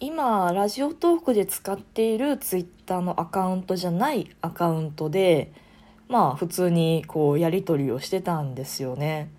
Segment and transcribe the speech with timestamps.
[0.00, 5.52] 今ラジオトークで使っているツイッターのアカウントじゃないアカウントで
[6.08, 9.30] まあ普通にこうやり取りをしてたんですよね。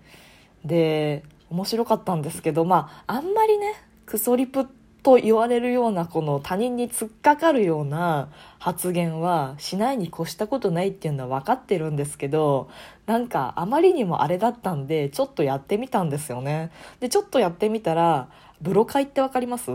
[0.64, 3.74] で面白かったんですけどまああんまりね
[4.06, 4.66] クソリプ
[5.02, 8.28] と言われるようなこの他人に突っかかるような
[8.58, 12.68] 発言はしないに越したことないっていうのは分かってるんですけど
[13.04, 16.72] なんかあまりにもあれだったんでちょっとやってみたんですよね。
[16.98, 18.28] でちょっとやってみたら
[18.60, 19.70] ブロ会って分かります？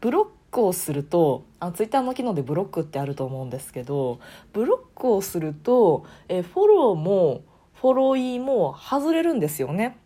[0.00, 4.20] ブロックをするとあツイッターの機能でブロックってあると思うんですけど
[4.52, 7.42] ブロックをするとえフォローも
[7.74, 9.98] フォロイーも外れるんですよね。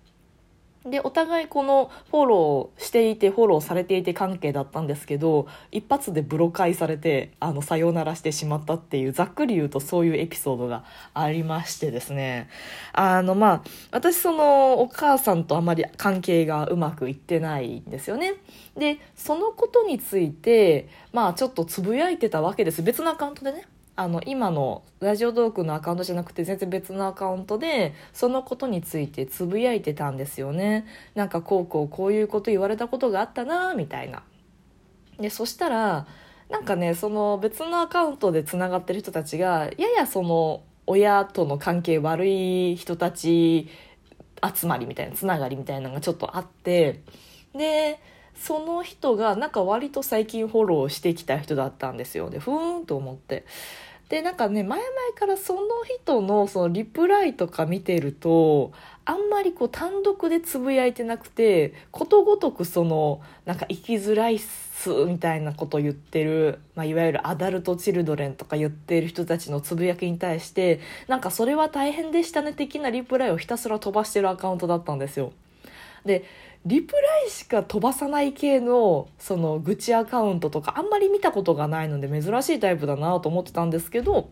[0.84, 12.48] でお互いこのフォローしていてフォローされていて関係だったんですけど一発でブロカイされてあのさようならしてしまったっていうざっくり言うとそういうエピソードがありましてですね。
[12.92, 18.34] あのまあ私そのお母さんとあまり関係がうまくいってないんですよね。
[18.76, 22.82] でそのことについてまあちょっとつぶやいてたわけです。
[22.82, 23.66] 別のアカウントでね。
[24.02, 30.86] あの今のラジオトークのアカウントじゃなくて全然別のアカウントでそのことについてつぶやいてたんですよね。
[31.14, 34.24] なんかこうこうこういうこと言われたことがあったなみたいな。
[35.18, 36.06] でそしたら
[36.50, 43.68] なんかねその別のアカウントでつながってる人たちがややその親との関係悪い人たち
[44.54, 47.02] 集まりみたいなつながりみたいなのがちょっとあって。
[47.54, 48.00] で
[48.34, 52.30] その人がなんか割と最近フォローしてきた人だったんですよ。
[52.30, 53.44] でふーんと思って。
[54.12, 58.70] でなんかね前々からその人のそのリプライとか見てると
[59.06, 75.32] あんまりこう単独でつぶやいてなくてことごとくそのなんか生きづらいっすみたいなこと言ってる、まあ、いわゆるアダルト・チルドレンとか言ってる人たちのつぶやきに対してなんかそれは大変でしたね的なリプライをひたすら飛ばしてるアカウントだったんですよ。
[76.04, 76.24] で
[76.64, 84.30] リプライしか飛ばさない系のその愚痴アカウントとかあんまり見たことがないので珍しいタイプだなと思ってたんですけど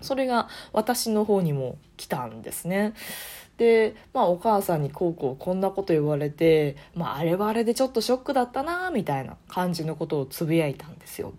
[0.00, 2.94] それが私の方にも来たんですね。
[3.56, 11.32] で、まあお母さんにこうこうこんなこと言われて、まああれはあれでちょっとショックだったなみたいな感じのことをつぶやいたんですよ。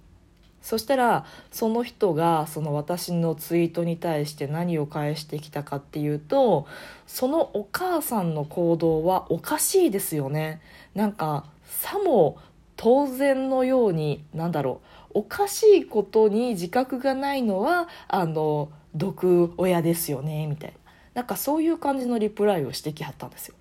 [0.61, 6.67] そしたらその人がその私のツイートに対して何を返してきたかっていうと
[7.07, 10.61] そのお母さんの行動はおかしいですよね。
[10.95, 12.37] なんかさも
[12.75, 14.87] 当然のようになんだろう。
[15.11, 20.77] おかしいことに自覚がないのはあの毒親ですよねみたいな。
[21.15, 23.55] なんかそういう感じのリプライをしてきはったんですよ。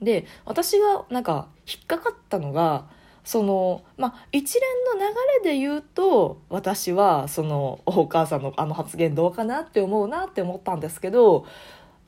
[0.00, 2.86] で私がなんか引っかかったのが
[3.24, 11.46] そのまあ一連の流れで言うと私はそのお母さんのあの発言どうかなって思うなって思ったんですけど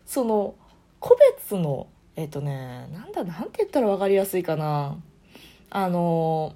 [0.07, 0.55] その
[0.99, 1.87] 個別の
[2.17, 4.97] えっ、とねなんだなんて言ったら分かりやすいかな
[5.71, 6.55] あの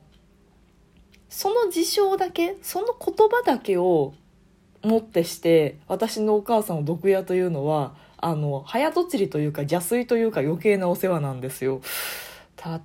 [1.28, 4.14] その事象だけその言葉だけを
[4.82, 11.80] もってして私のお母さんを毒親というのはあの早とちりというか邪推というか余計なお世話なんですよ。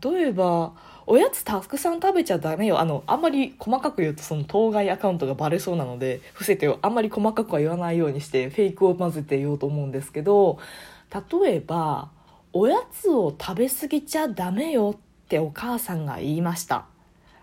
[0.03, 0.73] 例えば
[1.05, 2.79] おやつたくさん食べちゃダメよ。
[2.79, 6.79] あのあんまり細かく言うとその当該アカウントがバレそうなので伏せてよ。
[6.81, 10.59] あんまり細かくは言わないようにしてフェイクを混ぜて言おうと思うんですけど
[11.41, 12.09] 例えば
[12.53, 16.85] おやつを食べ過ぎちゃダメよってお母さんが言いました。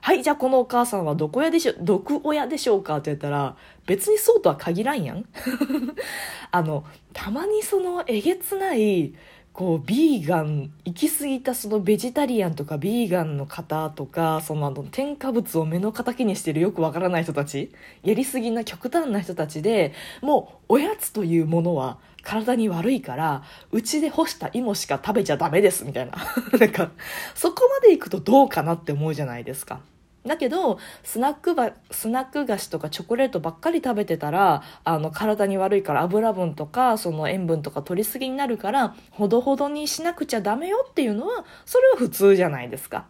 [0.03, 3.57] はいじゃあこのお母さんは毒親でしょ毒親でしょうかって言ったら
[3.87, 5.27] 別にそうとは限らんやん。
[6.51, 9.15] あのたまにそのえげつない
[9.53, 17.73] こうビーガン行き過ぎたそのベジタリアンとかビーガンの方とかそのあの添加物を目の敵にしてるよくわからない人たち
[18.03, 26.13] やりすぎな極端な人たちでもうおやつというものは体に悪いからうちで干した芋しか食べちゃダメですみたいな
[26.59, 26.91] なんか
[27.35, 29.81] そこまで行くとどうかなって思うじゃないですか。
[30.27, 43.07] だけどスナックばスナック菓子とかチョコレートばっかり食べてたらあの体に悪いから油分とかその塩分とか取りすぎになるからほどほどにしなくちゃダメよっていうのはそれは普通じゃないですか。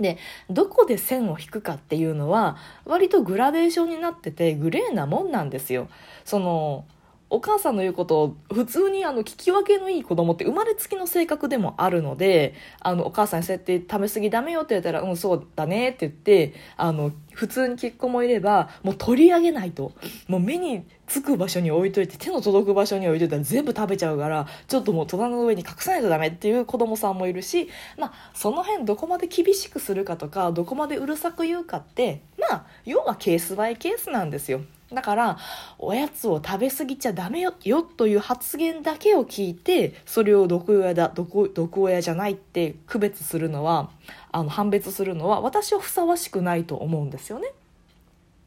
[0.00, 0.18] で
[0.50, 5.88] どこで線を引くかっていうのは割とグラデーションになっててグレーなもんなんですよ。
[6.24, 6.84] その
[7.34, 19.90] お母さんの言うことを普通にあの聞き分けのいい子供って生まれつきの性格でもあるのであのお母さんにそうやって食べ過ぎダメよって言ったら「うんそうだね」って言ってあの普通に結婚もいればもう取り上げないと
[20.28, 34.60] もう目につく場所に置いといて手の届く場所に置いといたら全部食べちゃうからちょっともう戸棚の上に隠さないとダメっていう子供さんもいるしまあその辺どこまで厳しくするかとかどこまでうるさく言うかってまあ要はケースバイケースなんですよ。
[34.92, 35.38] だから
[35.78, 43.90] おやつを食べ過ぎちゃダメよよという発言だけを聞いてそれを毒親だ毒毒親じゃないって区別するのは
[44.30, 47.48] あの判別するのは私はふさわしくないと思うんですよね。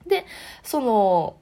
[0.06, 0.26] で
[0.64, 1.36] その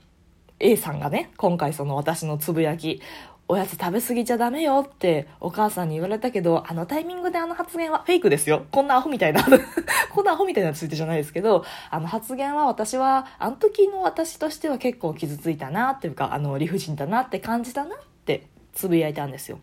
[0.59, 3.01] A さんがね今回その私のつぶやき
[3.47, 8.65] おやつ食べ過ぎちゃダメよってお母さんに言われたけど、あのタイミングであの発言はフェイクですよ。
[8.71, 9.45] こんなアホみたいな、
[10.12, 19.59] こんなアホみたいなついてじゃないですけど、あの発言は私は、あの時の私としては結構傷ついたなっていうか、あの理不尽だなって感じたなってつぶやいたんですよ。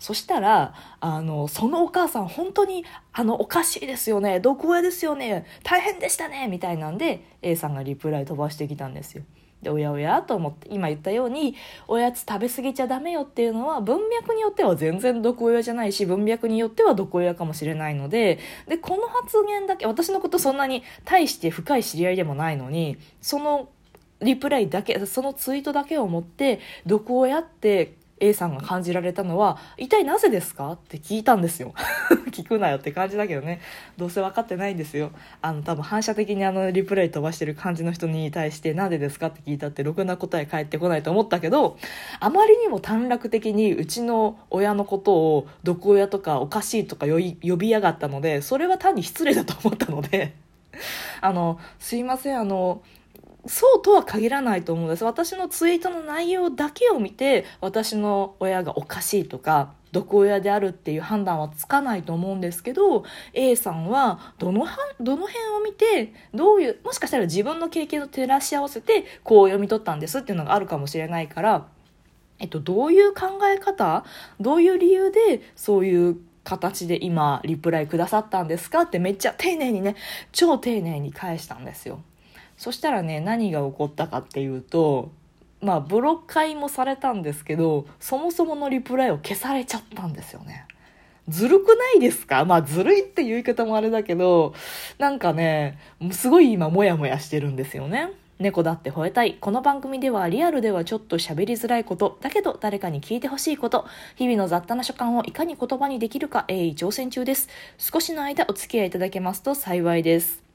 [0.00, 4.40] そしたら、あの、そのお母さん本当に、あの、おかしいですよね。
[4.40, 5.46] 毒親ですよね。
[5.62, 6.48] 大変でしたね。
[6.48, 9.22] みたいなんで、A さんがリプライ飛ばしてきたんですよ。
[9.62, 11.54] でおやおやと思って今言ったように
[11.86, 18.38] おやつ食べ過ぎちゃダメよっていうのは文脈によっては全然毒親じゃないし文脈によっては毒親かもしれないので
[18.68, 23.68] でこの発言だけ私のことそんなに対して深い知り合いでもないのにその
[24.22, 30.72] リプライだけそのツイートだけを持って毒親って A さんが感じられたのは一体なぜですか？
[30.72, 31.74] って聞いたんですよ。
[32.30, 33.60] 聞くなよって感じだけどね。
[33.96, 35.10] どうせ分かってないんですよ。
[35.42, 41.78] あの多分反射的にあのリプレイ飛ばしてる感じの人に対してなんでですかって聞いたってろくな答え返ってこないと思ったけど
[42.20, 50.34] あまりにも短絡的にうちの親のことを毒親とかおかしいとか呼びやがったのでそれは単に失礼だと思ったので。
[51.20, 52.80] あのすいませんあの
[53.46, 64.66] そうとは限らないと思うんです私のツイートの内容だけを見て私の親がおかしいとか毒親であるっていう判断はつかないと思うんですけど A さんはどの
[65.00, 71.66] どの辺を見てどういうもしかしたら自分の経験と照らし合わせてこう読み取ったんですっていうのがあるかもしれないから
[72.40, 74.04] えっと、どういう考え方
[74.40, 79.94] どういう理由でそういう形で今リプライくださったんですかってめっちゃ丁寧にね
[80.32, 82.02] 超丁寧に返したんですよ。
[82.60, 85.10] そしたらね何が起こったかっていうと
[85.62, 90.66] まあブロック解もされたんですけどそもそものリプライを消されちゃったんですよね
[91.26, 92.44] ずるくないですか？
[92.44, 94.52] まあずるいっていう言い方もあれだけど
[94.98, 95.78] なんかね
[96.12, 99.38] すごい今モヤモヤしてるんですよね猫だって吠えたい。
[99.40, 103.86] この番組ではリアルではちょっと喋りづらいこと、だけど誰かに聞いてほしいこと、
[104.16, 107.50] 日々の雑多な所感をいかに言葉にできるか鋭意挑戦中です。
[107.76, 110.49] 少しの間お付き合いいただけますと幸いです。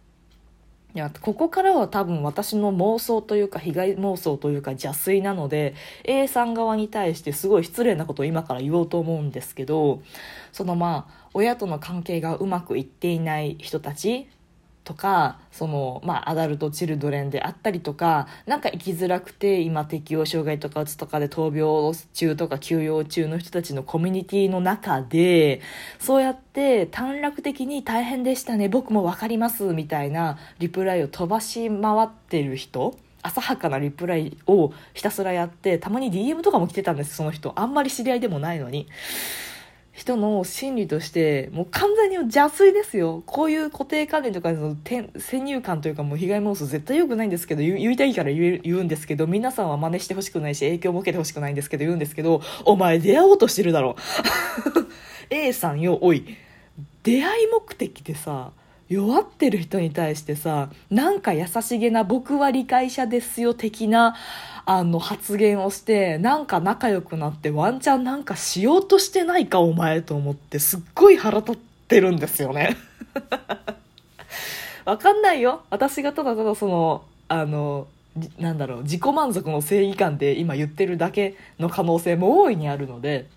[0.96, 5.76] いやここからは多分私の妄想というか被害妄想というか邪推なので
[6.06, 10.02] A さん側に対してすごい失礼なことを今から言おうと思うんですけど
[10.54, 14.30] そのまあ親との関係がうまくいっていない人たち
[14.86, 25.60] とかその、まあ、アダルト・チルドレンであったりとかなんか生きづらくて今適応障害とかうつとかで闘病中とか休養中の人たちのコミュニティの中で
[26.00, 37.54] そうやって短絡的に大変でしたね僕も分かりますみたいなリプライを飛ばし回ってる人浅はかなリプライをひたすらやってたまに DM とかも来てたんですその人。
[37.56, 38.88] あんまり知り合いでもないのに。
[39.96, 43.24] 人の心理としてもう完全に邪推ですよ。
[43.26, 53.96] こういう固定観念とかの先入観というかもう被害妄想絶対良くないんですけど言いたいから言うんですけど皆さんは真似してほしくないし影響を受けてほしくないんですけど言うんですけどお前出会おうとしてるだろ。
[55.32, 56.26] A さんよおい。
[57.04, 58.52] 出会い目的でさ
[58.88, 64.16] 弱ってる人に対してさなんか優しげな僕は理解者ですよ的な
[64.66, 72.78] あの発言をしてなんか仲良くなってワンチャンなんかしようとしてないかお前と思ってすっごい腹立ってるんですよね。
[74.86, 75.62] わかんないよ。
[75.70, 77.88] 私がただただそのあの
[78.40, 83.28] なんだろう自己満足の正義感で今言ってるだけの可能性も大いにあるので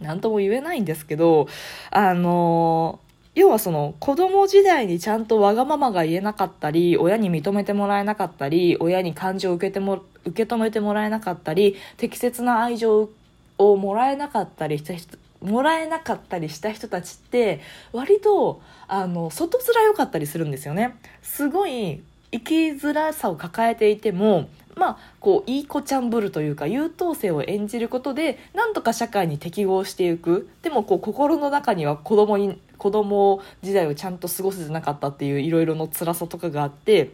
[0.00, 1.48] 何とも言えないんですけど
[1.90, 3.00] あの
[3.38, 13.10] 要はその子供時代にちゃんとわがままが言えなかったり親に認めてもらえなかったり親に感情を受けても受け止めてもらえなかったり適切な愛情
[13.56, 17.60] をもらえなかったりした人もらえなかったりした人たちって
[17.92, 20.96] 割とあの外面良かったりするんですよね。
[21.22, 22.02] すごい
[22.32, 30.48] 生きづらさを抱えていてもまあ、こういい子ちゃんぶるというか優等生を演じることでなんとか社会に適合していく。
[30.62, 37.10] でもこう心の中には子供に子供時代をちゃんと過ごせてなかったっていういろいろの辛さとかがあって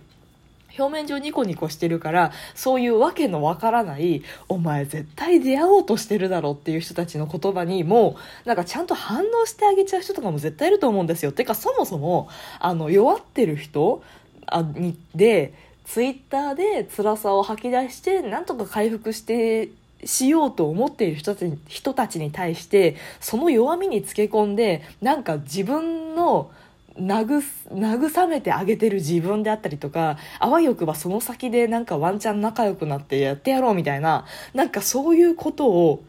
[0.79, 11.33] 表面上ニコニコしてるからそういうわけのわからないお前絶対出会おうとしてるだろうっていう人たちの言葉にもなんかちゃんと反応してあげちゃう人とかも絶対いると思うんですよ。
[11.33, 12.29] てかそもそも
[12.59, 14.03] あの弱ってる人
[14.47, 15.55] あにで
[15.85, 19.69] ツイッターで辛さを吐き出してなんとか回復して
[20.05, 26.51] しようと思っている人たち人たちに対してその弱みにつけ込んでなんか自分の
[26.99, 36.05] 慰めてあげてる自分であったりとかあわよくばその先でなんかワンチャン仲良くなってやってやろうみたいななんかそういうことを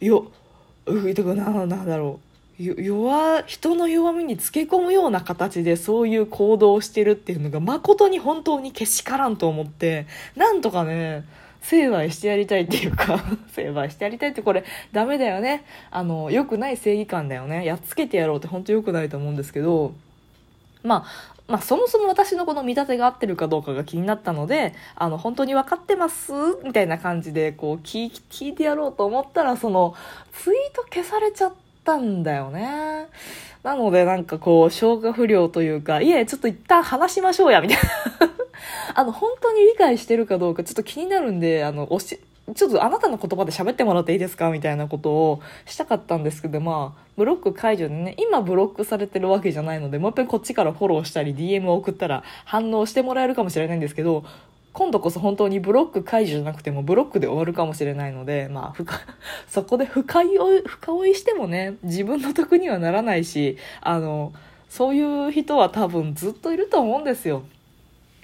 [0.00, 0.30] よ
[0.86, 2.28] うとかななんだろう
[2.60, 11.24] 弱人の弱みにつけ込むような形でそういう行動をしてるっていうのが誠に本当にけしからんと思ってなんとかね
[11.60, 13.18] 成敗してやりたいっていうか
[13.52, 15.64] 成敗してやりたいってこれダメだよね。
[15.90, 17.64] あの良くない正義感だよね。
[17.64, 19.92] やっつけてやろうって本当良くないと思うんですけど
[20.82, 29.94] まあまあ、そもそも私のこの見立てが合ってるかどうかが気になったので、あの、本当に分かってますみたいな感じで、こう聞、聞いてやろうと思ったら、その、
[30.32, 33.08] ツイート消されちゃったんだよね。
[33.62, 38.37] なので、なんかこう、消化不良というか、いえ、ちょっと一旦話しましょうや、みたいな。
[38.94, 42.20] あの、本当に理解してるかどうかちょっと気になるんで、あの、おし、
[42.54, 54.24] ちょっとあなたの言葉で喋ってもらっていいですかみたいなことをしたかったんですけど、まあ、ブロック解除でね、今ブロックされてるわけじゃないので、もう一回こっちからフォローしたり DM を送ったら反応してもらえるかもしれないんですけど、
[54.72, 58.94] 今度こそ本当にブロック解除じゃなくてもブロックで終わるかもしれないので、まあ、深、
[59.48, 64.32] そこで深追い、深追いしてもね、自分の得にはならないし、あの、
[64.68, 67.42] そういう人は多分ずっといると思うんですよ。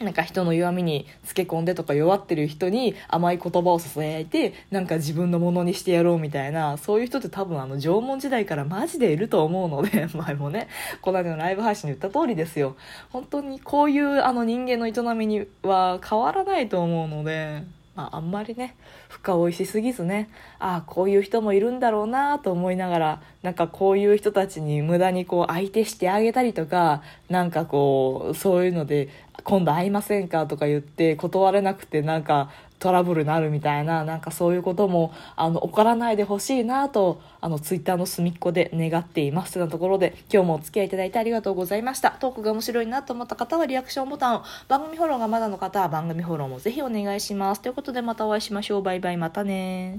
[0.00, 10.68] なんか人の弱みにつけ込んでとか弱ってる人に甘い言葉をささやいてなんか自分のものにしてやろうみたいなそういう人って多分あの縄文時代からマジでいると思うので 前もね
[11.00, 12.76] この間のライブ配信で言った通りですよ。
[13.10, 17.62] 本当にこういうあの人間の営みには変わらないと思うので
[17.94, 18.76] まあ、あんまりね
[19.08, 29.08] 深追いしすぎずねああこういう人もいるんだろうなと思いながらなんかこういう人たちに無駄にこう相手してあげたりとかなんかこうそういうので
[29.44, 42.10] 今度会いませんかとか言って断れなくてなんかトラブルになるみたいななんかそういうこともあの起こらないでほしいなとあのツイッターの隅っこで願っていますというところで今日もお付き合いいただいてありがとうございました。
[42.12, 47.60] トークが面白いなと思った方はリアクションボタンを番組フォローがまだの方は番組フォローもぜひお願いします。
[47.60, 48.82] ということでまたお会いしましょう。
[48.82, 49.16] バイバイ。
[49.16, 49.92] またね